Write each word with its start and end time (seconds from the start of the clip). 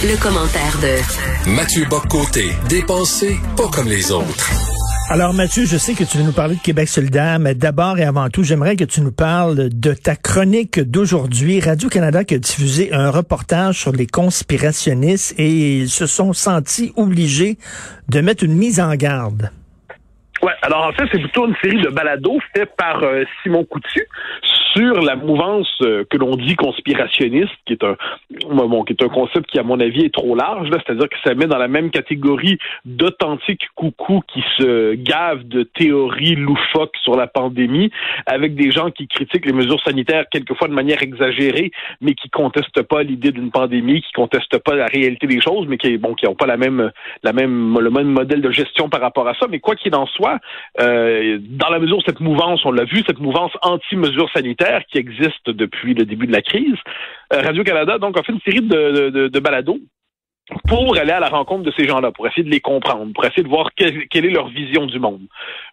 Le, 0.00 0.16
commentaire 0.22 0.78
de 0.80 1.50
Mathieu 1.56 1.84
Boccoté, 1.90 2.50
dépensé 2.68 3.36
pas 3.56 3.66
comme 3.74 3.88
les 3.88 4.12
autres. 4.12 4.48
Alors 5.10 5.34
Mathieu, 5.34 5.64
je 5.66 5.76
sais 5.76 5.94
que 5.94 6.04
tu 6.04 6.18
veux 6.18 6.24
nous 6.24 6.32
parler 6.32 6.54
de 6.54 6.60
Québec 6.60 6.86
solidaire, 6.86 7.40
mais 7.40 7.56
d'abord 7.56 7.98
et 7.98 8.04
avant 8.04 8.28
tout, 8.28 8.44
j'aimerais 8.44 8.76
que 8.76 8.84
tu 8.84 9.00
nous 9.00 9.10
parles 9.10 9.70
de 9.70 9.94
ta 9.94 10.14
chronique 10.14 10.78
d'aujourd'hui. 10.78 11.58
Radio-Canada 11.58 12.22
qui 12.22 12.34
a 12.34 12.38
diffusé 12.38 12.92
un 12.92 13.10
reportage 13.10 13.80
sur 13.80 13.90
les 13.90 14.06
conspirationnistes 14.06 15.34
et 15.36 15.80
ils 15.80 15.88
se 15.88 16.06
sont 16.06 16.32
sentis 16.32 16.92
obligés 16.94 17.58
de 18.08 18.20
mettre 18.20 18.44
une 18.44 18.54
mise 18.54 18.78
en 18.78 18.94
garde. 18.94 19.50
Ouais, 20.42 20.52
alors 20.62 20.86
en 20.86 20.92
fait, 20.92 21.08
c'est 21.10 21.18
plutôt 21.18 21.48
une 21.48 21.56
série 21.60 21.82
de 21.82 21.88
balados 21.88 22.38
faits 22.54 22.70
par 22.76 23.02
euh, 23.02 23.24
Simon 23.42 23.64
Coutu 23.64 24.06
sur 24.74 25.00
la 25.02 25.16
mouvance 25.16 25.68
euh, 25.82 26.04
que 26.08 26.16
l'on 26.16 26.36
dit 26.36 26.56
conspirationniste, 26.56 27.52
qui 27.66 27.72
est 27.74 27.84
un 27.84 27.96
bon, 28.48 28.84
qui 28.84 28.92
est 28.92 29.02
un 29.02 29.08
concept 29.08 29.50
qui, 29.50 29.58
à 29.58 29.62
mon 29.62 29.80
avis, 29.80 30.04
est 30.04 30.14
trop 30.14 30.34
large. 30.34 30.68
C'est-à-dire 30.70 31.08
que 31.08 31.16
ça 31.24 31.34
met 31.34 31.46
dans 31.46 31.58
la 31.58 31.68
même 31.68 31.90
catégorie 31.90 32.58
d'authentiques 32.84 33.66
coucou 33.74 34.22
qui 34.32 34.42
se 34.58 34.94
gavent 34.94 35.46
de 35.46 35.62
théories 35.62 36.34
loufoques 36.34 36.96
sur 37.02 37.16
la 37.16 37.26
pandémie, 37.26 37.90
avec 38.26 38.54
des 38.54 38.70
gens 38.70 38.90
qui 38.90 39.08
critiquent 39.08 39.46
les 39.46 39.52
mesures 39.52 39.82
sanitaires 39.82 40.24
quelquefois 40.30 40.68
de 40.68 40.74
manière 40.74 41.02
exagérée, 41.02 41.70
mais 42.00 42.14
qui 42.14 42.28
contestent 42.30 42.82
pas 42.82 43.02
l'idée 43.02 43.32
d'une 43.32 43.50
pandémie, 43.50 44.02
qui 44.02 44.12
contestent 44.12 44.58
pas 44.58 44.74
la 44.74 44.86
réalité 44.86 45.26
des 45.26 45.40
choses, 45.40 45.66
mais 45.68 45.78
qui 45.78 45.96
bon, 45.98 46.14
qui 46.14 46.26
ont 46.26 46.34
pas 46.34 46.46
la 46.46 46.56
même 46.56 46.90
la 47.22 47.32
même 47.32 47.78
le 47.78 47.90
même 47.90 48.08
modèle 48.08 48.40
de 48.40 48.50
gestion 48.50 48.88
par 48.88 49.00
rapport 49.00 49.28
à 49.28 49.34
ça. 49.34 49.46
Mais 49.50 49.60
quoi 49.60 49.74
qu'il 49.76 49.94
en 49.94 50.06
soit, 50.06 50.38
euh, 50.80 51.38
dans 51.40 51.68
la 51.70 51.78
mesure 51.78 51.98
où 51.98 52.02
cette 52.02 52.20
mouvance, 52.20 52.64
on 52.64 52.72
l'a 52.72 52.84
vu, 52.84 53.02
cette 53.06 53.20
mouvance 53.20 53.52
anti-mesures 53.62 54.30
sanitaires 54.32 54.57
qui 54.90 54.98
existe 54.98 55.50
depuis 55.50 55.94
le 55.94 56.04
début 56.04 56.26
de 56.26 56.32
la 56.32 56.42
crise, 56.42 56.76
euh, 57.32 57.40
Radio-Canada 57.40 57.98
donc 57.98 58.18
a 58.18 58.22
fait 58.22 58.32
une 58.32 58.40
série 58.40 58.62
de, 58.62 59.28
de, 59.28 59.40
pour 60.66 60.96
aller 60.96 61.12
à 61.12 61.20
la 61.20 61.28
rencontre 61.28 61.62
de 61.62 61.72
ces 61.76 61.86
gens-là, 61.86 62.10
pour 62.10 62.26
essayer 62.26 62.42
de 62.42 62.50
les 62.50 62.60
comprendre, 62.60 63.12
pour 63.12 63.24
essayer 63.24 63.42
de 63.42 63.48
voir 63.48 63.70
quelle, 63.76 64.08
quelle 64.08 64.24
est 64.24 64.30
leur 64.30 64.48
vision 64.48 64.86
du 64.86 64.98
monde. 64.98 65.22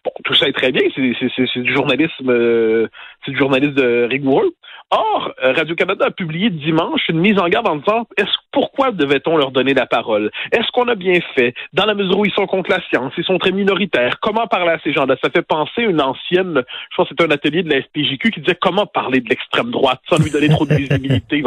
Bon, 0.04 0.10
tout 0.24 0.34
ça 0.34 0.48
est 0.48 0.52
très 0.52 0.72
bien, 0.72 0.82
c'est 0.94 1.60
du 1.60 1.74
journalisme, 1.74 2.30
euh, 2.30 2.88
c'est 3.24 3.32
du 3.32 3.38
journalisme 3.38 4.06
rigoureux. 4.08 4.54
Or, 4.90 5.32
euh, 5.42 5.52
Radio-Canada 5.52 6.06
a 6.06 6.10
publié 6.12 6.48
dimanche 6.48 7.08
une 7.08 7.18
mise 7.18 7.40
en 7.40 7.48
garde 7.48 7.66
en 7.66 7.76
disant 7.76 8.06
est-ce 8.16 8.30
pourquoi 8.52 8.92
devait-on 8.92 9.36
leur 9.36 9.50
donner 9.50 9.74
la 9.74 9.84
parole? 9.84 10.30
Est-ce 10.52 10.70
qu'on 10.72 10.86
a 10.86 10.94
bien 10.94 11.18
fait? 11.34 11.54
Dans 11.72 11.86
la 11.86 11.94
mesure 11.94 12.20
où 12.20 12.24
ils 12.24 12.32
sont 12.32 12.46
contre 12.46 12.70
la 12.70 12.80
science, 12.88 13.12
ils 13.18 13.24
sont 13.24 13.38
très 13.38 13.50
minoritaires. 13.50 14.20
Comment 14.20 14.46
parler 14.46 14.70
à 14.70 14.78
ces 14.84 14.92
gens-là? 14.92 15.16
Ça 15.22 15.30
fait 15.30 15.42
penser 15.42 15.82
une 15.82 16.00
ancienne, 16.00 16.62
je 16.90 16.96
pense 16.96 17.08
que 17.08 17.14
c'était 17.18 17.24
un 17.24 17.34
atelier 17.34 17.64
de 17.64 17.70
la 17.70 17.82
SPJQ 17.82 18.30
qui 18.30 18.40
disait 18.40 18.56
comment 18.60 18.86
parler 18.86 19.20
de 19.20 19.28
l'extrême 19.28 19.72
droite 19.72 20.00
sans 20.08 20.22
lui 20.22 20.30
donner 20.30 20.48
trop 20.48 20.64
de 20.64 20.74
visibilité. 20.76 21.42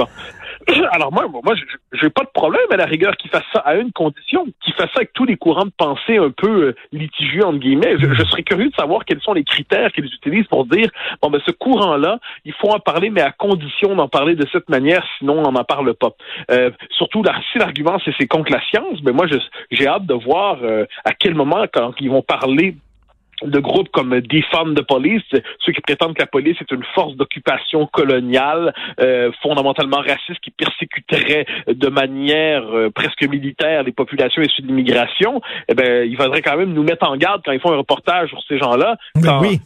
Alors 0.92 1.12
moi, 1.12 1.28
moi, 1.28 1.53
j'ai 1.94 2.09
pas 2.09 2.23
de 2.23 2.30
problème 2.34 2.66
à 2.72 2.78
la 2.78 2.86
rigueur 2.86 3.16
qui 3.17 3.28
fasse 3.28 3.44
ça 3.53 3.59
à 3.59 3.75
une 3.75 3.92
condition, 3.92 4.45
qui 4.64 4.72
fasse 4.73 4.89
ça 4.94 4.98
avec 4.98 5.14
tous 5.14 5.26
les 5.26 5.38
courants 5.38 5.66
de 5.66 5.72
pensée 5.76 6.17
un 6.17 6.31
peu 6.31 6.67
euh, 6.67 6.76
litigieux 6.92 7.45
entre 7.45 7.59
guillemets. 7.59 7.95
Je, 7.98 8.23
serais 8.26 8.43
curieux 8.43 8.70
de 8.70 8.76
savoir 8.76 9.05
quels 9.05 9.21
sont 9.21 9.33
les 9.33 9.43
critères 9.43 9.92
qu'ils 9.92 10.05
utilisent 10.05 10.48
pour 10.48 10.66
dire 10.66 10.89
bon 11.21 11.30
ben 11.30 11.42
ce 11.45 11.52
courant-là, 11.52 12.20
il 12.45 12.54
faut 12.54 12.70
en 12.70 12.80
parler, 12.80 13.10
mais 13.10 13.21
à 13.21 13.32
condition 13.32 13.95
d'en 13.95 14.08
parler 14.08 14.36
de 14.36 14.45
cette 14.52 14.70
manière, 14.70 15.05
sinon 15.17 15.39
on 15.39 15.52
n'en 15.52 15.64
parle 15.64 15.93
pas. 15.93 16.11
Euh, 16.52 16.72
surtout 16.92 17.23
si 17.52 17.58
l'argument 17.58 17.99
c'est 18.04 18.14
c'est 18.20 18.27
contre 18.27 18.52
la 18.52 18.61
science, 18.66 19.02
ben 19.02 19.14
moi 19.14 19.26
j'ai 19.72 19.88
hâte 19.88 20.05
de 20.05 20.14
voir 20.14 20.58
euh, 20.61 20.86
à 21.05 21.14
quel 21.14 21.36
moment 21.36 21.66
quand 21.72 21.93
ils 21.99 22.10
vont 22.10 22.22
parler 22.22 22.76
de 23.44 23.60
groupes 23.60 23.89
comme 23.89 24.20
Defund 24.22 24.76
the 24.76 24.86
Police, 24.86 25.23
ceux 25.60 25.72
qui 25.72 25.82
prétendent 25.82 26.16
que 26.16 26.22
la 26.22 26.27
police 26.27 26.58
est 26.61 26.72
une 26.72 26.83
force 26.95 27.16
d'occupation 27.16 27.88
coloniale, 27.88 28.73
euh, 29.00 29.32
fondamentalement 29.42 30.00
raciste, 30.00 30.39
qui 30.42 30.52
persécuterait 30.52 31.45
de 31.67 31.88
manière 31.88 32.64
euh, 32.73 32.89
presque 32.89 33.23
militaire 33.23 33.83
les 33.83 33.92
populations 33.92 34.42
issues 34.42 34.61
de 34.61 34.67
l'immigration, 34.67 35.42
eh 35.67 35.73
ben, 35.73 36.10
il 36.10 36.16
faudrait 36.17 36.42
quand 36.42 36.58
même 36.58 36.73
nous 36.73 36.83
mettre 36.83 37.10
en 37.10 37.16
garde 37.17 37.42
quand 37.45 37.52
ils 37.52 37.60
font 37.60 37.72
un 37.72 37.78
reportage 37.78 38.30
sur 38.30 38.42
ces 38.48 38.58
gens-là. 38.58 38.98
oui. 39.42 39.60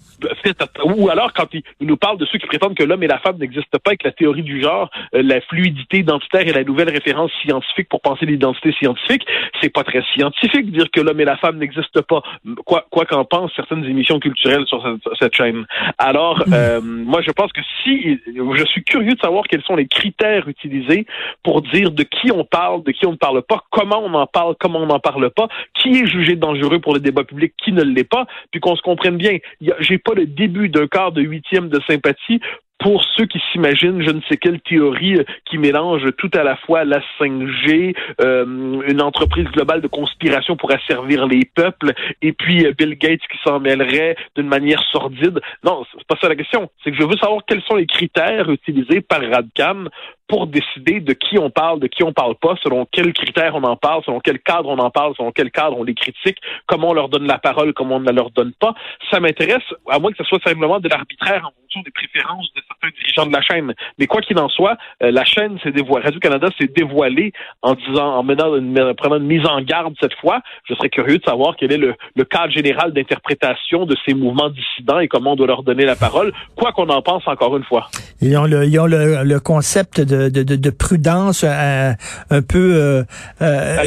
Ou 0.86 1.10
alors 1.10 1.34
quand 1.34 1.48
ils, 1.54 1.64
nous 1.82 1.98
parlent 1.98 2.18
de 2.18 2.26
ceux 2.26 2.38
qui 2.38 2.48
prétendent 2.48 2.76
que 2.76 2.84
l'homme 2.84 3.04
et 3.04 3.08
la 3.08 3.20
femme 3.20 3.38
n'existent 3.38 3.78
pas 3.84 3.94
et 3.94 3.98
que 3.98 4.08
la 4.08 4.14
théorie 4.14 4.44
du 4.44 4.62
genre, 4.62 4.90
euh, 5.16 5.22
la 5.22 5.42
fluidité 5.42 6.00
identitaire 6.00 6.48
et 6.48 6.54
la 6.54 6.64
nouvelle 6.64 6.90
référence 6.90 7.32
scientifique 7.42 7.90
pour 7.90 8.02
penser 8.02 8.26
l'identité 8.26 8.72
scientifique, 8.74 9.26
c'est 9.62 9.70
pas 9.70 9.84
très 9.84 10.02
scientifique 10.14 10.68
de 10.68 10.78
dire 10.78 10.92
que 10.92 11.02
l'homme 11.02 11.20
et 11.20 11.26
la 11.26 11.38
femme 11.38 11.58
n'existent 11.58 12.02
pas. 12.08 12.22
Quoi 12.66 12.86
quoi 12.90 13.06
qu'en 13.06 13.26
pense 13.26 13.52
certaines 13.68 13.86
émissions 13.86 14.20
culturelles 14.20 14.66
sur 14.68 14.84
cette, 15.20 15.36
chaîne. 15.36 15.66
Alors, 15.98 16.44
euh, 16.54 16.82
moi, 16.82 17.22
je 17.22 17.32
pense 17.32 17.52
que 17.52 17.62
si, 17.84 18.20
je 18.26 18.66
suis 18.66 18.84
curieux 18.84 19.14
de 19.14 19.20
savoir 19.20 19.46
quels 19.46 19.64
sont 19.64 19.76
les 19.76 19.88
critères 19.88 20.48
utilisés 20.48 21.06
pour 21.44 21.62
dire 21.62 21.92
de 21.92 22.04
qui 22.04 22.32
on 22.32 22.44
parle, 22.46 22.84
de 22.84 22.92
qui 22.92 23.06
on 23.06 23.12
ne 23.12 23.18
parle 23.18 23.42
pas, 23.42 23.64
comment 23.72 24.02
on 24.04 24.14
en 24.14 24.28
parle, 24.28 24.56
comment 24.60 24.80
on 24.80 24.88
n'en 24.88 25.00
parle 25.00 25.30
pas, 25.32 25.48
qui 25.74 26.00
est 26.00 26.06
jugé 26.06 26.36
dangereux 26.36 26.80
pour 26.80 26.94
le 26.94 27.00
débat 27.00 27.24
public, 27.24 27.54
qui 27.58 27.72
ne 27.72 27.84
l'est 27.84 28.04
pas, 28.04 28.26
puis 28.52 28.60
qu'on 28.60 28.76
se 28.76 28.82
comprenne 28.82 29.18
bien. 29.18 29.38
J'ai 29.80 29.98
pas 29.98 30.14
le 30.14 30.26
début 30.26 30.70
d'un 30.70 30.88
quart 30.88 31.12
de 31.12 31.22
huitième 31.22 31.70
de 31.70 31.80
sympathie 31.88 32.42
pour 32.84 33.02
ceux 33.16 33.26
qui 33.26 33.42
s'imaginent 33.52 34.02
je 34.02 34.12
ne 34.12 34.20
sais 34.28 34.36
quelle 34.36 34.60
théorie 34.60 35.16
euh, 35.16 35.24
qui 35.46 35.58
mélange 35.58 36.04
tout 36.18 36.30
à 36.34 36.44
la 36.44 36.58
fois 36.58 36.84
la 36.84 37.02
5G, 37.18 37.96
euh, 38.22 38.82
une 38.88 39.02
entreprise 39.02 39.46
globale 39.46 39.80
de 39.80 39.88
conspiration 39.88 40.58
pour 40.58 40.70
asservir 40.72 41.26
les 41.26 41.46
peuples, 41.46 41.94
et 42.22 42.34
puis 42.34 42.66
euh, 42.66 42.74
Bill 42.78 42.96
Gates 42.98 43.22
qui 43.32 43.38
s'en 43.46 43.62
mêlerait 43.62 44.18
d'une 44.36 44.48
manière 44.48 44.84
sordide. 44.92 45.40
Non, 45.64 45.86
c'est 45.92 46.06
pas 46.06 46.18
ça 46.20 46.28
la 46.28 46.36
question. 46.36 46.70
C'est 46.84 46.92
que 46.92 46.98
je 46.98 47.04
veux 47.04 47.16
savoir 47.16 47.44
quels 47.48 47.62
sont 47.62 47.76
les 47.76 47.88
critères 47.88 48.52
utilisés 48.52 49.00
par 49.00 49.22
Radcam 49.22 49.90
pour 50.34 50.48
décider 50.48 51.00
de 51.00 51.14
qui 51.14 51.38
on 51.38 51.52
parle, 51.52 51.80
de 51.80 51.86
qui 51.86 52.02
on 52.02 52.12
parle 52.12 52.34
pas, 52.34 52.56
selon 52.64 52.88
quels 52.92 53.14
critères 53.14 53.54
on 53.54 53.62
en 53.62 53.76
parle, 53.76 54.02
selon 54.04 54.20
quel 54.20 54.40
cadre 54.40 54.68
on 54.68 54.80
en 54.80 54.90
parle, 54.90 55.14
selon 55.16 55.32
quel 55.32 55.52
cadre 55.52 55.78
on 55.78 55.84
les 55.84 55.94
critique, 55.94 56.40
comment 56.66 56.90
on 56.90 56.94
leur 56.94 57.08
donne 57.08 57.28
la 57.28 57.38
parole, 57.38 57.72
comment 57.74 57.98
on 57.98 58.00
ne 58.00 58.12
leur 58.12 58.32
donne 58.32 58.52
pas. 58.60 58.74
Ça 59.12 59.20
m'intéresse, 59.20 59.62
à 59.88 60.00
moins 60.00 60.10
que 60.10 60.18
ce 60.18 60.24
soit 60.24 60.42
simplement 60.44 60.80
de 60.80 60.90
l'arbitraire 60.90 61.46
en 61.46 61.52
fonction 61.62 61.82
des 61.84 61.92
préférences 61.92 62.52
de 62.56 62.62
certains 62.68 62.96
dirigeants 62.98 63.28
de 63.28 63.32
la 63.32 63.44
chaîne. 63.44 63.76
Mais 64.00 64.08
quoi 64.08 64.22
qu'il 64.22 64.40
en 64.40 64.50
soit, 64.50 64.76
euh, 65.04 65.12
la 65.12 65.24
chaîne 65.24 65.60
s'est 65.60 65.72
dévoilée, 65.72 66.06
Radio-Canada 66.06 66.48
s'est 66.58 66.72
dévoilée 66.76 67.32
en 67.62 67.76
disant, 67.76 68.16
en 68.16 68.24
menant 68.24 68.56
une, 68.56 68.96
prenant 68.96 69.18
une 69.18 69.28
mise 69.28 69.46
en 69.46 69.62
garde 69.62 69.94
cette 70.02 70.16
fois. 70.16 70.42
Je 70.68 70.74
serais 70.74 70.90
curieux 70.90 71.20
de 71.20 71.24
savoir 71.24 71.56
quel 71.60 71.72
est 71.72 71.78
le, 71.78 71.96
cadre 72.26 72.52
général 72.52 72.92
d'interprétation 72.92 73.86
de 73.86 73.96
ces 74.04 74.16
mouvements 74.16 74.50
dissidents 74.50 74.98
et 74.98 75.08
comment 75.08 75.34
on 75.34 75.36
doit 75.36 75.46
leur 75.46 75.62
donner 75.62 75.86
la 75.86 75.96
parole, 75.96 76.34
quoi 76.56 76.72
qu'on 76.72 76.90
en 76.90 77.04
pense 77.04 77.28
encore 77.28 77.56
une 77.56 77.64
fois. 77.66 77.90
Ils 78.20 78.36
ont 78.36 78.46
le 78.48 79.38
concept 79.38 80.02
de 80.02 80.23
de, 80.30 80.44
de, 80.44 80.56
de, 80.56 80.70
prudence 80.70 81.44
euh, 81.44 81.94
un 82.30 82.42
peu 82.42 82.76
euh, 82.76 83.04
euh, 83.42 83.84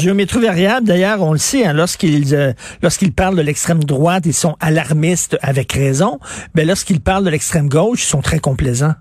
géométrie 0.00 0.40
variable. 0.40 0.86
D'ailleurs, 0.86 1.22
on 1.22 1.32
le 1.32 1.38
sait, 1.38 1.64
hein, 1.64 1.72
lorsqu'ils 1.72 2.34
euh, 2.34 2.52
lorsqu'ils 2.82 3.12
parlent 3.12 3.36
de 3.36 3.42
l'extrême 3.42 3.84
droite, 3.84 4.24
ils 4.26 4.34
sont 4.34 4.56
alarmistes 4.60 5.38
avec 5.42 5.72
raison. 5.72 6.18
Mais 6.54 6.64
lorsqu'ils 6.64 7.00
parlent 7.00 7.24
de 7.24 7.30
l'extrême 7.30 7.68
gauche, 7.68 8.02
ils 8.02 8.08
sont 8.08 8.22
très 8.22 8.38
complaisants. 8.38 8.94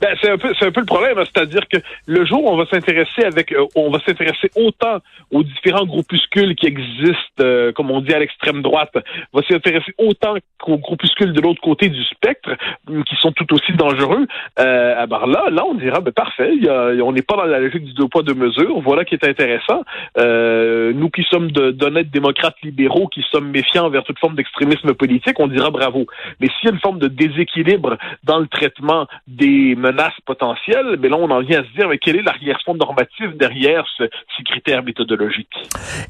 Ben, 0.00 0.16
c'est 0.22 0.30
un 0.30 0.38
peu 0.38 0.52
un 0.60 0.70
peu 0.70 0.80
le 0.80 0.86
problème, 0.86 1.18
hein. 1.18 1.24
c'est-à-dire 1.24 1.66
que 1.68 1.78
le 2.06 2.24
jour 2.24 2.44
où 2.44 2.48
on 2.48 2.56
va 2.56 2.66
s'intéresser 2.66 3.24
avec 3.24 3.52
euh, 3.52 3.66
on 3.74 3.90
va 3.90 3.98
s'intéresser 4.00 4.50
autant 4.56 4.98
aux 5.30 5.42
différents 5.42 5.84
groupuscules 5.84 6.54
qui 6.54 6.66
existent, 6.66 7.40
euh, 7.40 7.72
comme 7.72 7.90
on 7.90 8.00
dit 8.00 8.12
à 8.12 8.18
l'extrême 8.18 8.62
droite, 8.62 8.92
on 9.32 9.40
va 9.40 9.46
s'intéresser 9.46 9.92
autant 9.98 10.34
qu'aux 10.58 10.78
groupuscules 10.78 11.32
de 11.32 11.40
l'autre 11.40 11.60
côté 11.60 11.88
du 11.88 12.02
spectre, 12.04 12.50
mm, 12.88 13.02
qui 13.02 13.16
sont 13.16 13.32
tout 13.32 13.52
aussi 13.52 13.72
dangereux. 13.72 14.26
Euh, 14.58 14.94
ah 14.96 15.06
ben 15.06 15.26
là, 15.26 15.50
là, 15.50 15.64
on 15.66 15.74
dira 15.74 16.00
ben 16.00 16.12
parfait, 16.12 16.54
y 16.56 16.68
a, 16.68 16.92
on 17.02 17.12
n'est 17.12 17.22
pas 17.22 17.36
dans 17.36 17.44
la 17.44 17.58
logique 17.58 17.84
du 17.84 17.92
deux 17.94 18.08
poids 18.08 18.22
deux 18.22 18.34
mesures. 18.34 18.80
Voilà 18.80 19.04
qui 19.04 19.14
est 19.14 19.26
intéressant. 19.26 19.82
Euh, 20.18 20.92
nous 20.92 21.10
qui 21.10 21.24
sommes 21.24 21.50
d'honnêtes 21.50 22.10
démocrates 22.10 22.56
libéraux, 22.62 23.08
qui 23.08 23.24
sommes 23.30 23.50
méfiants 23.50 23.86
envers 23.86 24.04
toute 24.04 24.18
forme 24.18 24.36
d'extrémisme 24.36 24.94
politique, 24.94 25.38
on 25.40 25.48
dira 25.48 25.70
bravo. 25.70 26.06
Mais 26.40 26.48
s'il 26.48 26.68
y 26.68 26.68
a 26.68 26.74
une 26.74 26.80
forme 26.80 26.98
de 26.98 27.08
déséquilibre 27.08 27.96
dans 28.24 28.38
le 28.38 28.46
traitement 28.46 29.06
des 29.26 29.74
menaces 29.80 30.18
potentielles, 30.26 30.96
mais 31.00 31.08
là, 31.08 31.16
on 31.18 31.30
en 31.30 31.40
vient 31.40 31.60
à 31.60 31.64
se 31.64 31.72
dire, 31.76 31.88
mais 31.88 31.98
quel 31.98 32.16
est 32.16 32.22
l'arrière-fond 32.22 32.74
normatif 32.74 33.34
derrière 33.36 33.84
ce, 33.96 34.04
ces 34.36 34.44
critères 34.44 34.82
méthodologiques? 34.82 35.48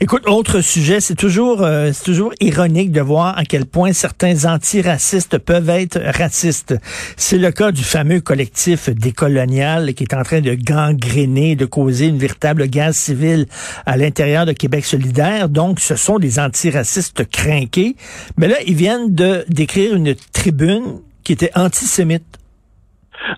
Écoute, 0.01 0.29
autre 0.29 0.61
sujet, 0.61 1.01
c'est 1.01 1.15
toujours, 1.15 1.63
euh, 1.63 1.91
c'est 1.93 2.05
toujours 2.05 2.33
ironique 2.41 2.93
de 2.93 3.01
voir 3.01 3.39
à 3.39 3.45
quel 3.45 3.67
point 3.67 3.93
certains 3.93 4.45
antiracistes 4.45 5.39
peuvent 5.39 5.71
être 5.71 5.99
racistes. 5.99 6.75
C'est 7.17 7.39
le 7.39 7.51
cas 7.51 7.73
du 7.73 7.83
fameux 7.83 8.21
collectif 8.21 8.91
décolonial 8.91 9.95
qui 9.95 10.05
est 10.05 10.15
en 10.15 10.23
train 10.23 10.41
de 10.41 10.55
gangréner, 10.55 11.57
de 11.57 11.67
causer 11.67 12.09
une 12.09 12.19
véritable 12.19 12.67
guerre 12.67 12.95
civile 12.95 13.47
à 13.87 13.97
l'intérieur 13.97 14.47
de 14.47 14.53
Québec 14.53 14.85
solidaire. 14.85 15.49
Donc, 15.49 15.81
ce 15.81 15.97
sont 15.97 16.19
des 16.19 16.39
antiracistes 16.39 17.29
crinqués. 17.31 17.97
Mais 18.37 18.49
là, 18.49 18.57
ils 18.67 18.75
viennent 18.75 19.15
de 19.15 19.45
d'écrire 19.49 19.95
une 19.95 20.15
tribune 20.33 21.01
qui 21.25 21.33
était 21.33 21.51
antisémite. 21.55 22.40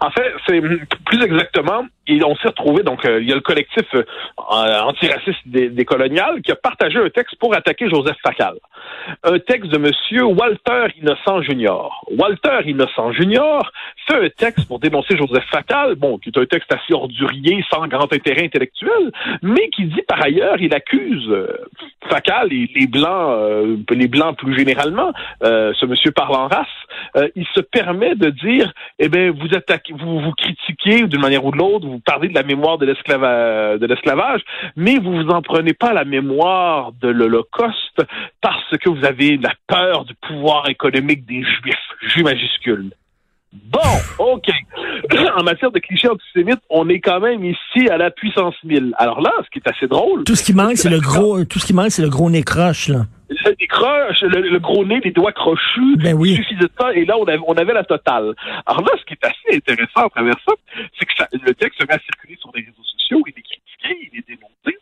En 0.00 0.10
fait, 0.10 0.32
c'est 0.46 0.60
plus 0.60 1.22
exactement, 1.22 1.86
et 2.06 2.22
on 2.24 2.34
s'est 2.36 2.48
retrouvé, 2.48 2.82
donc 2.82 3.04
euh, 3.04 3.20
il 3.20 3.28
y 3.28 3.32
a 3.32 3.34
le 3.34 3.40
collectif 3.40 3.86
euh, 3.94 4.04
antiraciste 4.38 5.40
des, 5.46 5.68
des, 5.68 5.84
coloniales 5.84 6.42
qui 6.42 6.50
a 6.50 6.56
partagé 6.56 6.98
un 6.98 7.10
texte 7.10 7.36
pour 7.36 7.54
attaquer 7.54 7.88
Joseph 7.88 8.16
Facal. 8.24 8.54
Un 9.22 9.38
texte 9.38 9.70
de 9.70 9.78
Monsieur 9.78 10.24
Walter 10.24 10.86
Innocent 11.00 11.42
Junior. 11.42 12.04
Walter 12.10 12.60
Innocent 12.66 13.12
Junior 13.12 13.70
fait 14.08 14.24
un 14.24 14.28
texte 14.30 14.66
pour 14.66 14.80
dénoncer 14.80 15.16
Joseph 15.16 15.44
Facal, 15.50 15.94
bon, 15.94 16.18
qui 16.18 16.30
est 16.30 16.38
un 16.38 16.44
texte 16.44 16.72
assez 16.72 16.92
ordurier, 16.92 17.64
sans 17.70 17.86
grand 17.86 18.12
intérêt 18.12 18.44
intellectuel, 18.44 19.12
mais 19.42 19.68
qui 19.70 19.84
dit 19.84 20.02
par 20.08 20.22
ailleurs, 20.24 20.56
il 20.60 20.74
accuse 20.74 21.28
euh, 21.28 21.56
Facal 22.08 22.52
et 22.52 22.68
les 22.74 22.86
blancs, 22.86 23.36
euh, 23.38 23.76
les 23.90 24.08
blancs 24.08 24.36
plus 24.36 24.56
généralement, 24.56 25.12
euh, 25.44 25.72
ce 25.78 25.86
monsieur 25.86 26.10
parle 26.10 26.34
en 26.34 26.48
race, 26.48 26.66
il 27.36 27.46
se 27.54 27.60
permet 27.60 28.14
de 28.14 28.30
dire, 28.30 28.72
eh 28.98 29.08
bien, 29.08 29.30
vous 29.30 29.54
attaquez, 29.54 29.92
vous 29.92 30.20
vous 30.20 30.32
critiquez 30.32 31.06
d'une 31.06 31.20
manière 31.20 31.44
ou 31.44 31.50
de 31.50 31.58
l'autre 31.58 31.86
parlez 32.02 32.28
de 32.28 32.34
la 32.34 32.42
mémoire 32.42 32.78
de 32.78 32.86
l'esclavage, 32.86 34.42
mais 34.76 34.98
vous 34.98 35.12
vous 35.12 35.28
en 35.28 35.42
prenez 35.42 35.74
pas 35.74 35.92
la 35.92 36.04
mémoire 36.04 36.92
de 37.00 37.08
l'Holocauste 37.08 38.02
parce 38.40 38.76
que 38.78 38.88
vous 38.88 39.04
avez 39.04 39.36
la 39.38 39.54
peur 39.66 40.04
du 40.04 40.14
pouvoir 40.14 40.68
économique 40.68 41.26
des 41.26 41.42
Juifs, 41.42 41.88
Juifs 42.02 42.24
majuscules. 42.24 42.92
Bon, 43.52 43.80
OK. 44.18 44.48
en 45.36 45.42
matière 45.42 45.70
de 45.70 45.78
clichés 45.78 46.08
antisémites, 46.08 46.60
on 46.70 46.88
est 46.88 47.00
quand 47.00 47.20
même 47.20 47.44
ici 47.44 47.88
à 47.90 47.98
la 47.98 48.10
puissance 48.10 48.54
1000. 48.64 48.94
Alors 48.96 49.20
là, 49.20 49.30
ce 49.44 49.50
qui 49.50 49.58
est 49.58 49.68
assez 49.68 49.86
drôle. 49.86 50.24
Tout 50.24 50.34
ce 50.34 50.42
qui 50.42 50.54
manque, 50.54 50.76
c'est 50.76 50.88
le 50.88 51.00
gros, 51.00 51.44
tout 51.44 51.58
ce 51.58 51.66
qui 51.66 51.74
manque, 51.74 51.90
c'est 51.90 52.02
le 52.02 52.08
gros 52.08 52.30
nez 52.30 52.42
croche, 52.42 52.88
là. 52.88 53.06
Le 53.28 53.50
nez 53.50 53.66
croche, 53.66 54.22
le, 54.22 54.58
gros 54.58 54.84
nez, 54.84 55.00
les 55.04 55.10
doigts 55.10 55.32
crochus. 55.32 55.96
Ben 55.96 56.14
oui. 56.14 56.30
Il 56.32 56.36
suffisait 56.36 56.60
de 56.60 56.70
ça, 56.78 56.92
et 56.94 57.04
là, 57.04 57.16
on 57.18 57.24
avait, 57.24 57.40
on 57.46 57.54
avait 57.54 57.74
la 57.74 57.84
totale. 57.84 58.34
Alors 58.66 58.82
là, 58.82 58.92
ce 58.98 59.04
qui 59.04 59.14
est 59.14 59.24
assez 59.24 59.56
intéressant 59.56 60.06
à 60.06 60.10
travers 60.10 60.36
ça, 60.46 60.52
c'est 60.98 61.06
que 61.06 61.12
ça, 61.16 61.28
le 61.32 61.54
texte 61.54 61.80
se 61.80 61.86
met 61.86 61.94
à 61.94 61.98
circuler 61.98 62.36
sur 62.40 62.50
les 62.54 62.62
réseaux 62.62 62.84
sociaux, 62.84 63.22
il 63.26 63.34
est 63.38 63.42
critiqué, 63.42 64.10
il 64.12 64.18
est 64.18 64.28
démonté. 64.28 64.78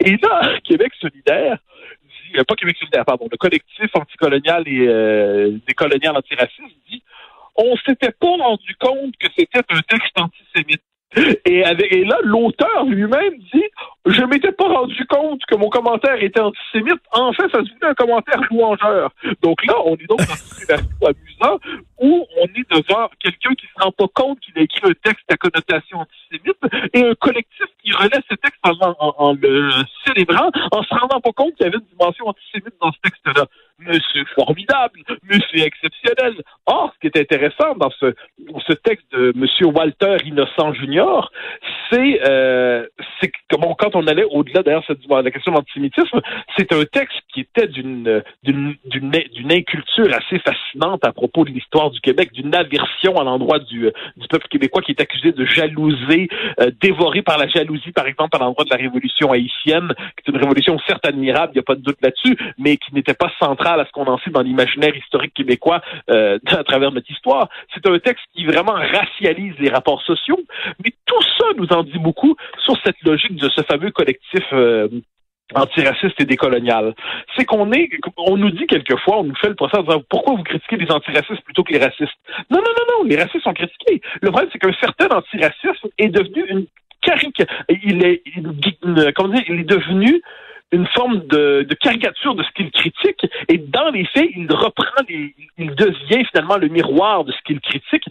Et 0.00 0.16
là, 0.16 0.58
Québec 0.64 0.92
solidaire, 1.00 1.58
dit, 2.00 2.38
euh, 2.38 2.44
pas 2.44 2.54
Québec 2.54 2.76
solidaire, 2.78 3.04
pardon, 3.04 3.28
le 3.30 3.36
collectif 3.36 3.90
anticolonial 3.94 4.62
et 4.66 4.86
euh, 4.88 5.58
décolonial 5.66 6.16
antiraciste 6.16 6.76
dit 6.90 6.95
on 7.58 7.76
s'était 7.78 8.12
pas 8.12 8.36
rendu 8.36 8.74
compte 8.80 9.14
que 9.18 9.28
c'était 9.36 9.62
un 9.70 9.80
texte 9.88 10.18
antisémite. 10.18 10.82
Et, 11.46 11.62
là, 12.04 12.18
l'auteur 12.24 12.84
lui-même 12.84 13.38
dit 13.52 13.64
Je 14.06 14.22
m'étais 14.24 14.52
pas 14.52 14.68
rendu 14.68 15.06
compte 15.06 15.40
que 15.46 15.54
mon 15.54 15.70
commentaire 15.70 16.22
était 16.22 16.40
antisémite. 16.40 17.00
En 17.12 17.32
fait, 17.32 17.48
ça 17.50 17.62
se 17.62 17.86
un 17.86 17.94
commentaire 17.94 18.40
louangeur. 18.50 19.10
Donc 19.42 19.64
là, 19.64 19.74
on 19.84 19.94
est 19.94 20.06
donc 20.08 20.18
dans 20.18 20.24
une 20.24 20.58
situation 20.58 20.88
amusant 21.06 21.58
où 22.00 22.26
on 22.38 22.44
est 22.44 22.70
devant 22.70 23.08
quelqu'un 23.20 23.54
qui 23.54 23.66
se 23.66 23.82
rend 23.82 23.92
pas 23.92 24.08
compte 24.12 24.40
qu'il 24.40 24.58
a 24.58 24.62
écrit 24.62 24.90
un 24.90 24.94
texte 25.02 25.24
à 25.30 25.36
connotation 25.36 26.00
antisémite 26.00 26.58
et 26.92 27.04
un 27.06 27.14
collectif 27.14 27.66
qui 27.82 27.92
relaie 27.92 28.22
ce 28.28 28.34
texte 28.34 28.60
en, 28.64 28.74
en 28.98 29.32
le 29.32 29.70
célébrant 30.04 30.50
en 30.72 30.82
se 30.82 30.94
rendant 30.94 31.20
pas 31.20 31.32
compte 31.32 31.54
qu'il 31.54 31.64
y 31.64 31.68
avait 31.68 31.78
une 31.78 31.98
dimension 31.98 32.26
antisémite 32.26 32.74
dans 32.80 32.92
ce 32.92 32.98
texte-là 33.02 33.46
monsieur 33.86 34.24
formidable, 34.34 35.00
monsieur 35.30 35.64
exceptionnel. 35.64 36.34
Or, 36.66 36.92
ce 36.94 37.00
qui 37.00 37.06
est 37.06 37.20
intéressant 37.20 37.74
dans 37.76 37.90
ce, 37.90 38.14
ce 38.66 38.72
texte 38.72 39.06
de 39.12 39.32
monsieur 39.34 39.66
Walter 39.66 40.16
Innocent 40.24 40.72
Junior, 40.74 41.30
c'est 41.90 42.20
euh, 42.28 42.86
bon, 43.52 43.74
quand 43.78 43.94
on 43.94 44.06
allait 44.06 44.24
au-delà 44.24 44.62
d'ailleurs 44.62 44.84
de 44.88 45.22
la 45.22 45.30
question 45.30 45.52
de 45.52 45.56
l'antisémitisme, 45.56 46.20
c'est 46.56 46.72
un 46.72 46.84
texte 46.84 47.16
qui 47.32 47.40
était 47.40 47.68
d'une 47.68 48.22
d'une 48.42 49.52
inculture 49.52 50.08
assez 50.12 50.38
fascinante 50.38 51.04
à 51.04 51.12
propos 51.12 51.44
de 51.44 51.50
l'histoire 51.50 51.90
du 51.90 52.00
Québec, 52.00 52.32
d'une 52.32 52.54
aversion 52.54 53.16
à 53.16 53.24
l'endroit 53.24 53.58
du, 53.58 53.90
du 54.16 54.28
peuple 54.28 54.48
québécois 54.48 54.82
qui 54.82 54.92
est 54.92 55.00
accusé 55.00 55.32
de 55.32 55.44
jalouser, 55.44 56.28
euh, 56.60 56.70
dévoré 56.80 57.22
par 57.22 57.38
la 57.38 57.48
jalousie, 57.48 57.92
par 57.92 58.06
exemple, 58.06 58.36
à 58.36 58.40
l'endroit 58.40 58.64
de 58.64 58.70
la 58.70 58.76
révolution 58.76 59.32
haïtienne, 59.32 59.92
qui 60.16 60.24
est 60.26 60.32
une 60.32 60.38
révolution 60.38 60.78
certes 60.86 61.06
admirable, 61.06 61.52
il 61.54 61.56
n'y 61.56 61.60
a 61.60 61.64
pas 61.64 61.74
de 61.74 61.82
doute 61.82 61.98
là-dessus, 62.02 62.36
mais 62.58 62.76
qui 62.76 62.94
n'était 62.94 63.14
pas 63.14 63.30
centrale 63.38 63.80
à 63.80 63.86
ce 63.86 63.92
qu'on 63.92 64.06
en 64.06 64.18
sait 64.18 64.30
dans 64.30 64.42
l'imaginaire 64.42 64.96
historique 64.96 65.34
québécois 65.34 65.80
euh, 66.10 66.38
à 66.46 66.64
travers 66.64 66.92
notre 66.92 67.10
histoire. 67.10 67.48
C'est 67.74 67.86
un 67.88 67.98
texte 67.98 68.24
qui 68.36 68.44
vraiment 68.44 68.74
racialise 68.74 69.54
les 69.58 69.70
rapports 69.70 70.02
sociaux, 70.02 70.38
mais 70.84 70.92
tout 71.06 71.22
ça 71.38 71.46
nous 71.56 71.68
en 71.68 71.82
dit 71.82 71.98
beaucoup 71.98 72.36
sur 72.64 72.76
cette 72.84 73.00
logique 73.02 73.36
de 73.36 73.48
ce 73.48 73.62
fameux 73.62 73.90
collectif 73.90 74.44
euh, 74.52 74.88
antiraciste 75.54 76.20
et 76.20 76.24
décolonial. 76.24 76.94
C'est 77.36 77.44
qu'on 77.44 77.72
est, 77.72 77.88
on 78.16 78.36
nous 78.36 78.50
dit 78.50 78.66
quelquefois, 78.66 79.18
on 79.18 79.24
nous 79.24 79.36
fait 79.36 79.48
le 79.48 79.54
procès 79.54 79.78
en 79.78 79.82
disant 79.82 80.02
pourquoi 80.08 80.34
vous 80.34 80.42
critiquez 80.42 80.76
les 80.76 80.90
antiracistes 80.90 81.42
plutôt 81.42 81.62
que 81.62 81.72
les 81.72 81.78
racistes? 81.78 82.18
Non, 82.50 82.58
non, 82.58 82.72
non, 82.76 82.98
non, 82.98 83.08
les 83.08 83.16
racistes 83.16 83.44
sont 83.44 83.54
critiqués. 83.54 84.00
Le 84.20 84.30
problème, 84.30 84.50
c'est 84.52 84.58
qu'un 84.58 84.72
certain 84.80 85.08
antiracisme 85.16 85.88
est 85.98 86.08
devenu 86.08 86.44
une 86.48 86.66
caricature. 87.02 87.46
Il 87.68 88.04
est, 88.04 88.22
comment 89.14 89.28
dire, 89.28 89.44
il 89.48 89.60
est 89.60 89.70
devenu 89.70 90.20
une 90.72 90.86
forme 90.88 91.26
de, 91.26 91.66
caricature 91.80 92.34
de 92.34 92.42
ce 92.42 92.50
qu'il 92.52 92.70
critique. 92.70 93.26
Et 93.48 93.58
dans 93.58 93.90
les 93.90 94.04
faits, 94.06 94.28
il 94.36 94.50
reprend 94.52 95.02
il 95.08 95.74
devient 95.74 96.24
finalement 96.30 96.56
le 96.56 96.68
miroir 96.68 97.24
de 97.24 97.32
ce 97.32 97.38
qu'il 97.44 97.60
critique 97.60 98.04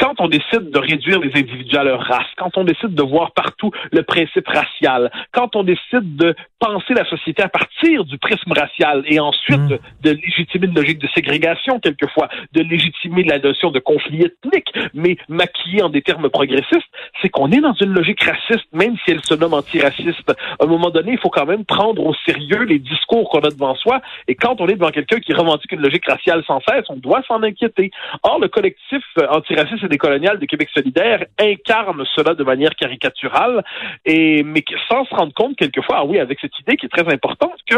quand 0.00 0.20
on 0.20 0.28
décide 0.28 0.70
de 0.70 0.78
réduire 0.78 1.20
les 1.20 1.30
individus 1.38 1.76
à 1.76 1.84
leur 1.84 2.00
race, 2.00 2.26
quand 2.36 2.56
on 2.56 2.64
décide 2.64 2.94
de 2.94 3.02
voir 3.02 3.32
partout 3.32 3.70
le 3.92 4.02
principe 4.02 4.48
racial, 4.48 5.10
quand 5.32 5.56
on 5.56 5.62
décide 5.62 6.16
de 6.16 6.34
penser 6.58 6.94
la 6.94 7.04
société 7.04 7.42
à 7.42 7.48
partir 7.48 8.04
du 8.04 8.18
prisme 8.18 8.52
racial 8.52 9.04
et 9.06 9.20
ensuite 9.20 9.58
mm. 9.58 9.78
de, 10.02 10.10
légitimer 10.10 10.66
une 10.66 10.74
logique 10.74 10.98
de 10.98 11.08
ségrégation 11.14 11.78
quelquefois, 11.80 12.28
de 12.52 12.62
légitimer 12.62 13.24
la 13.24 13.38
notion 13.38 13.70
de 13.70 13.78
conflit 13.78 14.22
ethnique, 14.22 14.72
mais 14.94 15.16
maquillé 15.28 15.82
en 15.82 15.88
des 15.88 16.02
termes 16.02 16.28
progressistes, 16.30 16.88
c'est 17.20 17.28
qu'on 17.28 17.50
est 17.50 17.60
dans 17.60 17.74
une 17.74 17.92
logique 17.92 18.22
raciste, 18.22 18.66
même 18.72 18.96
si 19.04 19.12
elle 19.12 19.24
se 19.24 19.34
nomme 19.34 19.54
antiraciste. 19.54 20.30
À 20.60 20.64
un 20.64 20.66
moment 20.66 20.90
donné, 20.90 21.12
il 21.12 21.18
faut 21.18 21.30
quand 21.30 21.46
même 21.46 21.64
prendre 21.64 22.04
au 22.04 22.14
sérieux 22.26 22.64
les 22.64 22.78
discours 22.78 23.28
qu'on 23.30 23.40
a 23.40 23.50
devant 23.50 23.74
soi, 23.74 24.00
et 24.28 24.34
quand 24.34 24.60
on 24.60 24.66
est 24.68 24.74
devant 24.74 24.90
quelqu'un 24.90 25.20
qui 25.20 25.32
revendique 25.32 25.72
une 25.72 25.80
logique 25.80 26.06
raciale 26.06 26.42
sans 26.46 26.60
cesse, 26.60 26.84
on 26.88 26.96
doit 26.96 27.22
s'en 27.28 27.42
inquiéter. 27.42 27.90
Or, 28.22 28.40
le 28.40 28.48
collectif 28.48 29.02
euh, 29.18 29.28
antiraciste 29.28 29.83
des 29.88 29.98
coloniales 29.98 30.38
de 30.38 30.46
Québec 30.46 30.68
solidaire 30.72 31.24
incarne 31.38 32.04
cela 32.14 32.34
de 32.34 32.44
manière 32.44 32.74
caricaturale, 32.74 33.64
et 34.04 34.42
mais 34.42 34.64
sans 34.88 35.04
se 35.04 35.14
rendre 35.14 35.32
compte 35.34 35.56
quelquefois, 35.56 35.98
ah 35.98 36.04
oui, 36.04 36.18
avec 36.18 36.38
cette 36.40 36.58
idée 36.60 36.76
qui 36.76 36.86
est 36.86 36.88
très 36.88 37.12
importante, 37.12 37.58
que 37.68 37.76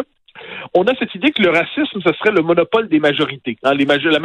on 0.74 0.84
a 0.84 0.94
cette 0.98 1.14
idée 1.14 1.32
que 1.32 1.42
le 1.42 1.50
racisme, 1.50 2.00
ce 2.04 2.12
serait 2.14 2.32
le 2.32 2.42
monopole 2.42 2.88
des 2.88 3.00
majorités. 3.00 3.56
Hein, 3.62 3.74
les 3.74 3.84
la 3.84 4.20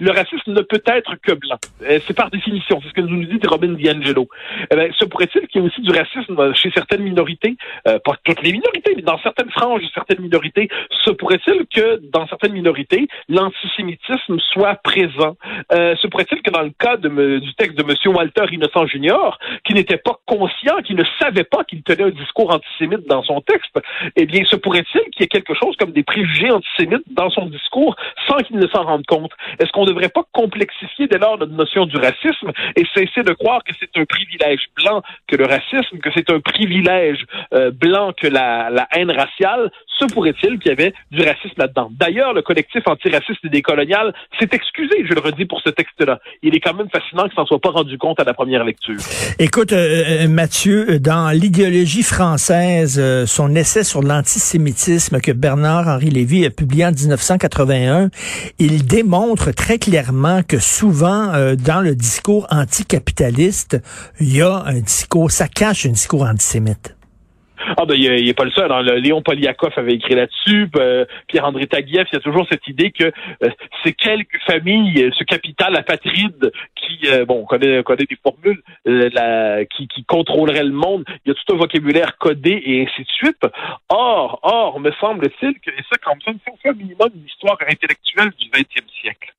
le 0.00 0.10
racisme 0.10 0.52
ne 0.52 0.60
peut 0.60 0.82
être 0.86 1.14
que 1.22 1.32
blanc. 1.32 1.56
Euh, 1.82 1.98
c'est 2.06 2.14
par 2.14 2.30
définition. 2.30 2.80
C'est 2.82 2.88
ce 2.88 2.94
que 2.94 3.00
nous 3.00 3.24
dit 3.24 3.38
Robin 3.46 3.72
DiAngelo. 3.72 4.28
Eh 4.70 4.76
bien, 4.76 4.88
se 4.98 5.04
pourrait-il 5.04 5.46
qu'il 5.48 5.60
y 5.60 5.64
ait 5.64 5.66
aussi 5.66 5.80
du 5.80 5.90
racisme 5.90 6.54
chez 6.54 6.70
certaines 6.72 7.02
minorités, 7.02 7.56
euh, 7.88 7.98
pas 8.04 8.14
toutes 8.24 8.42
les 8.42 8.52
minorités, 8.52 8.92
mais 8.96 9.02
dans 9.02 9.18
certaines 9.18 9.50
franges 9.50 9.82
de 9.82 9.88
certaines 9.94 10.20
minorités, 10.20 10.68
se 11.04 11.10
pourrait-il 11.10 11.66
que 11.72 12.00
dans 12.12 12.26
certaines 12.26 12.52
minorités, 12.52 13.08
l'antisémitisme 13.28 14.38
soit 14.52 14.76
présent? 14.76 15.36
Euh, 15.72 15.96
se 15.96 16.06
pourrait-il 16.06 16.42
que 16.42 16.50
dans 16.50 16.62
le 16.62 16.72
cas 16.78 16.96
de, 16.96 17.38
du 17.38 17.54
texte 17.54 17.76
de 17.78 17.82
M. 17.82 18.14
Walter 18.14 18.44
Innocent 18.52 18.86
Junior, 18.86 19.38
qui 19.64 19.74
n'était 19.74 19.98
pas 19.98 20.18
conscient, 20.26 20.78
qui 20.84 20.94
ne 20.94 21.04
savait 21.20 21.44
pas 21.44 21.64
qu'il 21.64 21.82
tenait 21.82 22.04
un 22.04 22.10
discours 22.10 22.52
antisémite 22.52 23.06
dans 23.08 23.22
son 23.22 23.40
texte, 23.40 23.80
eh 24.16 24.26
bien, 24.26 24.44
se 24.44 24.56
pourrait-il 24.56 25.02
qu'il 25.10 25.20
y 25.20 25.24
ait 25.24 25.28
quelque 25.28 25.53
chose 25.54 25.76
comme 25.76 25.92
des 25.92 26.02
préjugés 26.02 26.50
antisémites 26.50 27.04
dans 27.10 27.30
son 27.30 27.46
discours 27.46 27.96
sans 28.28 28.36
qu'il 28.38 28.56
ne 28.56 28.66
s'en 28.68 28.82
rende 28.82 29.06
compte. 29.06 29.32
Est-ce 29.58 29.70
qu'on 29.72 29.84
ne 29.84 29.88
devrait 29.88 30.08
pas 30.08 30.24
complexifier 30.32 31.06
dès 31.06 31.18
lors 31.18 31.38
notre 31.38 31.52
notion 31.52 31.86
du 31.86 31.96
racisme 31.96 32.50
et 32.76 32.84
cesser 32.94 33.22
de 33.22 33.32
croire 33.32 33.62
que 33.64 33.72
c'est 33.78 33.90
un 34.00 34.04
privilège 34.04 34.60
blanc 34.76 35.02
que 35.28 35.36
le 35.36 35.46
racisme, 35.46 35.98
que 35.98 36.10
c'est 36.14 36.30
un 36.30 36.40
privilège 36.40 37.24
euh, 37.52 37.70
blanc 37.70 38.12
que 38.16 38.26
la, 38.26 38.88
haine 38.92 39.10
raciale? 39.10 39.70
Se 39.98 40.06
pourrait-il 40.06 40.58
qu'il 40.58 40.70
y 40.70 40.72
avait 40.72 40.92
du 41.10 41.22
racisme 41.22 41.54
là-dedans? 41.56 41.88
D'ailleurs, 41.92 42.32
le 42.32 42.42
collectif 42.42 42.82
antiraciste 42.86 43.44
et 43.44 43.48
décolonial 43.48 44.12
s'est 44.38 44.48
excusé, 44.52 45.04
je 45.08 45.14
le 45.14 45.20
redis, 45.20 45.44
pour 45.44 45.60
ce 45.60 45.70
texte-là. 45.70 46.18
Il 46.42 46.56
est 46.56 46.60
quand 46.60 46.74
même 46.74 46.88
fascinant 46.90 47.24
qu'il 47.24 47.34
s'en 47.34 47.46
soit 47.46 47.60
pas 47.60 47.70
rendu 47.70 47.96
compte 47.96 48.18
à 48.18 48.24
la 48.24 48.34
première 48.34 48.64
lecture. 48.64 48.96
Écoute, 49.38 49.72
euh, 49.72 50.24
euh, 50.24 50.28
Mathieu, 50.28 50.98
dans 50.98 51.30
l'idéologie 51.30 52.02
française, 52.02 53.00
son 53.26 53.54
essai 53.54 53.84
sur 53.84 54.02
l'antisémitisme 54.02 55.20
que 55.20 55.32
Bernard-Henri 55.44 56.08
Lévy 56.08 56.46
a 56.46 56.50
publié 56.50 56.86
en 56.86 56.92
1981, 56.92 58.08
il 58.58 58.86
démontre 58.86 59.50
très 59.50 59.78
clairement 59.78 60.42
que 60.42 60.58
souvent, 60.58 61.34
euh, 61.34 61.54
dans 61.54 61.82
le 61.82 61.94
discours 61.94 62.46
anticapitaliste, 62.50 63.76
il 64.20 64.34
y 64.34 64.40
a 64.40 64.62
un 64.64 64.80
discours, 64.80 65.30
ça 65.30 65.46
cache 65.46 65.84
un 65.84 65.90
discours 65.90 66.22
antisémite. 66.22 66.96
Ah 67.76 67.84
ben 67.86 67.94
il 67.94 68.24
n'est 68.24 68.34
pas 68.34 68.44
le 68.44 68.50
seul. 68.50 68.70
Hein. 68.70 68.82
Léon 68.82 69.22
Poliakov 69.22 69.72
avait 69.76 69.94
écrit 69.94 70.14
là-dessus. 70.14 70.68
Euh, 70.76 71.04
Pierre-André 71.28 71.66
Taguieff, 71.66 72.08
il 72.12 72.16
y 72.16 72.18
a 72.18 72.20
toujours 72.20 72.46
cette 72.50 72.66
idée 72.66 72.90
que 72.90 73.04
euh, 73.04 73.50
c'est 73.82 73.92
quelques 73.92 74.40
familles, 74.46 75.10
ce 75.16 75.24
capital 75.24 75.76
apatride 75.76 76.52
qui, 76.74 77.08
euh, 77.08 77.24
bon, 77.24 77.40
on 77.40 77.44
connaît, 77.44 77.82
des 77.82 78.18
formules, 78.22 78.62
qui, 79.70 79.88
qui 79.88 80.04
contrôlerait 80.04 80.64
le 80.64 80.72
monde. 80.72 81.04
Il 81.24 81.28
y 81.28 81.32
a 81.32 81.34
tout 81.34 81.54
un 81.54 81.58
vocabulaire 81.58 82.18
codé 82.18 82.62
et 82.64 82.82
ainsi 82.82 83.02
de 83.02 83.08
suite. 83.08 83.46
Or, 83.88 84.40
or, 84.42 84.80
me 84.80 84.90
semble-t-il 85.00 85.54
que, 85.60 85.70
et 85.70 85.84
ça, 85.90 85.96
comme 86.02 86.20
ça, 86.24 86.32
on 86.52 86.56
fait 86.56 86.70
un 86.70 86.72
minimum 86.72 87.10
une 87.14 87.26
histoire 87.26 87.56
intellectuelle 87.60 88.32
du 88.38 88.48
20e 88.50 88.90
siècle. 89.00 89.32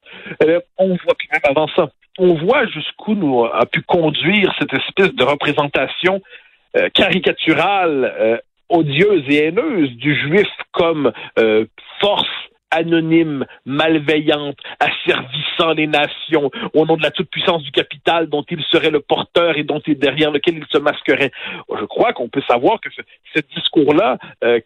on 0.77 0.87
voit, 0.87 1.15
puis 1.17 1.27
même 1.31 1.41
avant 1.43 1.67
ça, 1.75 1.89
on 2.17 2.33
voit 2.35 2.65
jusqu'où 2.67 3.13
nous 3.13 3.43
a 3.43 3.65
pu 3.65 3.81
conduire 3.81 4.53
cette 4.57 4.73
espèce 4.73 5.13
de 5.13 5.23
représentation 5.23 6.21
euh, 6.75 6.89
caricaturale, 6.89 8.13
euh, 8.19 8.37
odieuse 8.67 9.23
et 9.29 9.45
haineuse 9.45 9.91
du 9.91 10.13
juif 10.13 10.47
comme 10.73 11.13
euh, 11.39 11.65
force 12.01 12.27
anonyme, 12.71 13.45
malveillante, 13.65 14.57
asservissant 14.81 15.71
les 15.73 15.87
nations 15.87 16.51
au 16.73 16.85
nom 16.85 16.97
de 16.97 17.03
la 17.03 17.11
toute-puissance 17.11 17.63
du 17.63 17.71
capital 17.71 18.27
dont 18.27 18.43
il 18.49 18.61
serait 18.63 18.89
le 18.89 18.99
porteur 18.99 19.57
et 19.57 19.63
dont 19.63 19.79
il, 19.87 19.97
derrière 19.97 20.31
lequel 20.31 20.57
il 20.57 20.65
se 20.69 20.77
masquerait. 20.79 21.31
Je 21.79 21.85
crois 21.85 22.11
qu'on 22.11 22.27
peut 22.27 22.43
savoir 22.45 22.81
que 22.81 22.89
ce, 22.89 23.39
discours-là, 23.55 24.17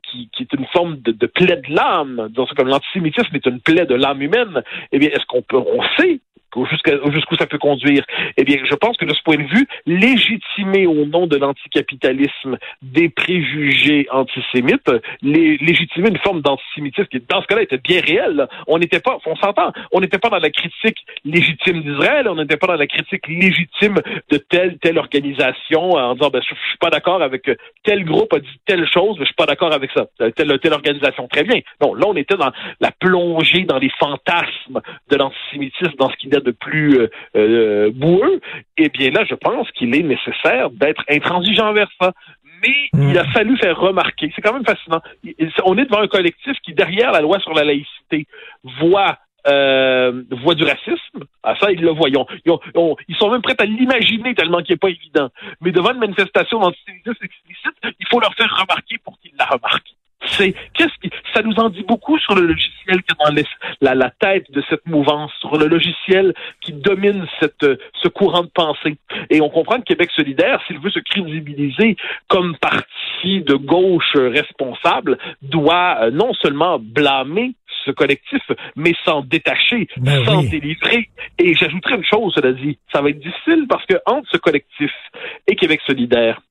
qui, 0.02 0.30
qui, 0.34 0.44
est 0.44 0.54
une 0.54 0.66
forme 0.68 1.00
de, 1.02 1.12
de 1.12 1.28
plaie 1.28 1.58
de 1.58 1.76
l'âme, 1.76 2.30
comme 2.58 2.70
l'antisémitisme 2.70 3.36
est 3.36 3.46
une 3.46 3.60
plaie 3.60 3.86
de 3.86 3.96
l'âme 3.96 4.22
humaine, 4.24 4.64
eh 4.92 4.98
bien, 4.98 5.10
est-ce 5.10 5.26
qu'on 5.28 5.44
peut, 5.44 5.58
on 5.58 5.84
sait 6.00 6.20
jusqu'où 6.56 7.36
ça 7.38 7.48
peut 7.48 7.58
conduire. 7.58 8.04
Eh 8.38 8.44
bien, 8.44 8.58
je 8.70 8.76
pense 8.76 8.98
que 8.98 9.06
de 9.06 9.14
ce 9.14 9.22
point 9.24 9.38
de 9.38 9.44
vue, 9.44 9.68
légitimer 9.86 10.88
au 10.88 11.06
nom 11.06 11.28
de 11.28 11.38
l'anticapitalisme 11.38 12.58
des 12.82 13.10
préjugés 13.10 14.08
antisémites, 14.12 14.92
légitimer 15.22 16.10
une 16.10 16.18
forme 16.18 16.42
d'antisémitisme 16.42 17.08
qui, 17.08 17.20
dans 17.28 17.42
ce 17.42 17.48
cas-là, 17.48 17.64
était 17.64 17.78
bien 17.78 18.02
réel. 18.02 18.48
On 18.68 18.80
n'était 18.80 19.00
pas, 19.00 19.18
on 19.26 19.36
s'entend, 19.36 19.72
on 19.92 20.00
n'était 20.00 20.18
pas 20.18 20.30
dans 20.30 20.40
la 20.40 20.50
critique 20.50 20.98
légitime 21.26 21.82
d'Israël, 21.82 22.28
on 22.28 22.36
n'était 22.36 22.58
pas 22.58 22.68
dans 22.68 22.76
la 22.76 22.88
critique 22.88 23.28
légitime 23.28 23.96
de 24.32 24.38
telle 24.38 24.78
telle 24.80 24.98
organisation 24.98 25.92
en 25.92 26.14
disant, 26.14 26.30
ben, 26.30 26.42
je, 26.42 26.56
suis 26.56 26.78
pas 26.80 26.90
d'accord 26.90 27.22
avec 27.22 27.50
tel 27.84 28.04
groupe 28.06 28.34
a 28.34 28.40
dit 28.40 28.60
telle 28.66 28.88
chose, 28.88 29.16
mais 29.18 29.26
je 29.26 29.30
suis 29.30 29.36
pas 29.36 29.46
d'accord 29.46 29.74
avec 29.74 29.92
ça, 29.92 30.08
telle 30.36 30.60
telle 30.60 30.74
organisation. 30.74 31.28
Très 31.28 31.44
bien. 31.44 31.60
Non, 31.82 31.94
là, 31.94 32.06
on 32.08 32.16
était 32.16 32.36
dans 32.36 32.52
la 32.80 32.92
plongée 32.92 33.64
dans 33.64 33.78
les 33.78 33.92
fantasmes 34.00 34.82
de 35.10 35.16
l'antisémitisme, 35.16 35.94
dans 35.98 36.10
ce 36.10 36.16
qui 36.18 36.28
de 36.40 36.52
plus 36.52 37.00
euh, 37.00 37.08
euh, 37.36 37.92
boueux, 37.94 38.42
eh 38.78 38.90
bien 38.90 39.12
là, 39.12 39.24
je 39.30 39.36
pense 39.36 39.70
qu'il 39.72 39.96
est 39.96 40.04
nécessaire 40.04 40.70
d'être 40.72 41.04
intransigeant 41.10 41.74
vers 41.74 41.90
ça 42.00 42.14
mais 42.62 42.90
il 42.94 43.18
a 43.18 43.24
fallu 43.32 43.58
faire 43.58 43.80
remarquer. 43.80 44.34
C'est 44.36 44.42
quand 44.42 44.52
même 44.52 44.66
fascinant. 44.66 45.02
On 45.64 45.78
est 45.78 45.86
devant 45.86 46.02
un 46.02 46.08
collectif 46.08 46.58
qui, 46.62 46.74
derrière 46.74 47.14
la 47.14 47.22
loi 47.22 47.40
sur 47.40 47.54
la 47.54 47.64
laïcité, 47.64 48.28
voit 48.82 49.18
euh, 49.48 50.24
voit 50.44 50.56
du 50.56 50.64
racisme. 50.64 51.24
Ah, 51.44 51.56
ça, 51.60 51.72
ils 51.72 51.82
le 51.82 51.92
voient. 51.92 52.10
Ils, 52.10 53.16
sont 53.16 53.32
même 53.32 53.42
prêts 53.42 53.56
à 53.58 53.66
l'imaginer 53.66 54.36
tellement 54.36 54.62
qu'il 54.62 54.74
n'est 54.74 54.78
pas 54.78 54.90
évident. 54.90 55.30
Mais 55.62 55.72
devant 55.72 55.94
une 55.94 56.00
manifestation 56.00 56.60
d'antisémitisme 56.60 57.24
explicite, 57.24 57.96
il 58.00 58.08
faut 58.10 58.20
leur 58.20 58.34
faire 58.36 58.52
remarquer 58.52 58.98
pour 59.04 59.18
qu'ils 59.20 59.32
la 59.40 59.46
remarquent 59.46 59.96
c'est 60.26 60.54
qu'est-ce 60.74 60.98
qui 61.02 61.10
ça 61.34 61.42
nous 61.42 61.56
en 61.56 61.70
dit 61.70 61.84
beaucoup 61.84 62.18
sur 62.20 62.36
le 62.36 62.42
logiciel 62.42 63.02
qui 63.04 63.14
est 63.14 63.26
dans 63.26 63.46
la, 63.82 63.96
la 63.96 64.10
tête 64.10 64.52
de 64.52 64.64
cette 64.70 64.86
mouvance, 64.86 65.32
sur 65.40 65.58
le 65.58 65.68
logiciel 65.68 66.34
qui 66.62 66.74
domine 66.74 67.26
cette 67.40 67.66
ce 68.02 68.08
courant 68.08 68.44
de 68.44 68.50
pensée. 68.50 68.98
Et 69.30 69.42
on 69.42 69.50
comprend 69.50 69.78
que 69.78 69.84
Québec 69.84 70.10
solidaire, 70.16 70.62
s'il 70.68 70.80
veut 70.80 70.90
se 70.90 71.00
crédibiliser 71.00 71.96
comme 72.28 72.58
parti 72.58 73.42
de 73.42 73.56
gauche 73.56 74.16
responsable, 74.16 75.18
doit 75.42 75.98
euh, 76.02 76.12
non 76.12 76.34
seulement 76.34 76.80
blâmer 76.80 77.54
ce 77.86 77.92
collectif, 77.92 78.42
mais 78.76 78.94
s'en 79.06 79.22
détacher, 79.22 79.88
ben 79.98 80.24
s'en 80.26 80.44
délivrer. 80.44 81.10
Et 81.38 81.54
j'ajouterai 81.54 81.96
une 81.96 82.06
chose, 82.06 82.34
cela 82.36 82.52
dit, 82.52 82.78
ça 82.92 83.02
va 83.02 83.10
être 83.10 83.20
difficile 83.20 83.66
parce 83.70 83.86
que 83.86 83.96
entre 84.06 84.28
ce 84.32 84.38
collectif 84.38 84.92
et 85.48 85.56
Québec 85.56 85.82
solidaire, 85.86 86.42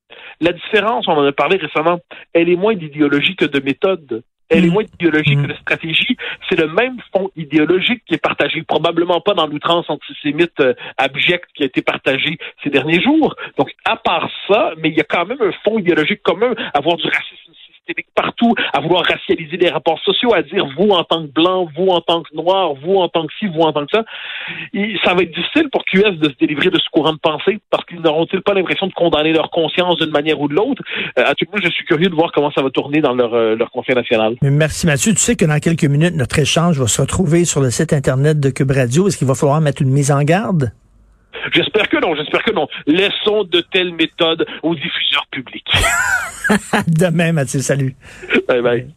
la 0.40 0.52
différence, 0.52 1.06
on 1.08 1.12
en 1.12 1.24
a 1.24 1.32
parlé 1.32 1.56
récemment, 1.56 2.00
elle 2.32 2.48
est 2.48 2.56
moins 2.56 2.74
d'idéologie 2.74 3.36
que 3.36 3.44
de 3.44 3.60
méthode. 3.60 4.22
Elle 4.50 4.64
est 4.64 4.68
mm. 4.68 4.72
moins 4.72 4.84
idéologique 4.84 5.42
que 5.42 5.46
mm. 5.46 5.48
de 5.48 5.54
stratégie. 5.54 6.16
C'est 6.48 6.58
le 6.58 6.68
même 6.68 6.96
fond 7.12 7.30
idéologique 7.36 8.02
qui 8.06 8.14
est 8.14 8.22
partagé, 8.22 8.62
probablement 8.62 9.20
pas 9.20 9.34
dans 9.34 9.46
l'outrance 9.46 9.90
antisémite 9.90 10.58
euh, 10.60 10.74
abjecte 10.96 11.50
qui 11.54 11.64
a 11.64 11.66
été 11.66 11.82
partagé 11.82 12.38
ces 12.64 12.70
derniers 12.70 13.02
jours. 13.02 13.34
Donc, 13.58 13.70
à 13.84 13.96
part 13.96 14.30
ça, 14.46 14.72
mais 14.78 14.88
il 14.88 14.96
y 14.96 15.00
a 15.00 15.04
quand 15.04 15.26
même 15.26 15.42
un 15.42 15.52
fond 15.64 15.78
idéologique 15.78 16.22
commun, 16.22 16.54
avoir 16.72 16.96
du 16.96 17.06
racisme 17.06 17.52
partout, 18.14 18.54
à 18.72 18.80
vouloir 18.80 19.04
racialiser 19.04 19.56
les 19.56 19.68
rapports 19.68 20.00
sociaux, 20.00 20.34
à 20.34 20.42
dire 20.42 20.66
vous 20.76 20.90
en 20.90 21.04
tant 21.04 21.22
que 21.22 21.32
blanc, 21.32 21.68
vous 21.76 21.88
en 21.88 22.00
tant 22.00 22.22
que 22.22 22.34
noir, 22.34 22.74
vous 22.74 22.96
en 22.96 23.08
tant 23.08 23.26
que 23.26 23.32
ci, 23.38 23.46
vous 23.46 23.60
en 23.60 23.72
tant 23.72 23.86
que 23.86 23.96
ça. 23.96 24.04
ça 25.04 25.14
va 25.14 25.22
être 25.22 25.34
difficile 25.34 25.68
pour 25.70 25.84
QS 25.84 26.18
de 26.18 26.28
se 26.28 26.34
délivrer 26.40 26.70
de 26.70 26.78
ce 26.78 26.88
courant 26.90 27.12
de 27.12 27.18
pensée 27.18 27.58
parce 27.70 27.84
qu'ils 27.84 28.00
n'auront-ils 28.00 28.42
pas 28.42 28.54
l'impression 28.54 28.86
de 28.86 28.92
condamner 28.92 29.32
leur 29.32 29.50
conscience 29.50 29.98
d'une 29.98 30.10
manière 30.10 30.40
ou 30.40 30.48
de 30.48 30.54
l'autre? 30.54 30.82
Euh, 31.18 31.24
à 31.24 31.34
tout 31.34 31.46
monde, 31.52 31.62
je 31.62 31.70
suis 31.70 31.84
curieux 31.84 32.08
de 32.08 32.14
voir 32.14 32.32
comment 32.32 32.50
ça 32.50 32.62
va 32.62 32.70
tourner 32.70 33.00
dans 33.00 33.14
leur, 33.14 33.34
euh, 33.34 33.56
leur 33.56 33.70
conseil 33.70 33.94
national. 33.94 34.36
merci 34.42 34.86
Mathieu. 34.86 35.12
Tu 35.12 35.18
sais 35.18 35.36
que 35.36 35.44
dans 35.44 35.58
quelques 35.58 35.84
minutes, 35.84 36.14
notre 36.14 36.38
échange 36.38 36.78
va 36.78 36.86
se 36.86 37.00
retrouver 37.00 37.44
sur 37.44 37.60
le 37.60 37.70
site 37.70 37.92
Internet 37.92 38.40
de 38.40 38.50
Cube 38.50 38.70
Radio. 38.70 39.08
Est-ce 39.08 39.16
qu'il 39.16 39.26
va 39.26 39.34
falloir 39.34 39.60
mettre 39.60 39.82
une 39.82 39.90
mise 39.90 40.10
en 40.10 40.22
garde? 40.22 40.72
J'espère 41.52 41.88
que 41.88 41.96
non, 41.98 42.14
j'espère 42.14 42.42
que 42.42 42.52
non. 42.52 42.68
Laissons 42.86 43.44
de 43.44 43.60
telles 43.60 43.92
méthodes 43.94 44.46
aux 44.62 44.74
diffuseurs 44.74 45.26
publics. 45.30 45.70
Demain, 46.86 47.32
Mathieu, 47.32 47.60
salut. 47.60 47.94
Bye 48.48 48.62
bye. 48.62 48.88